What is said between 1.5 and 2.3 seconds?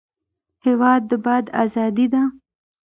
ازادي ده.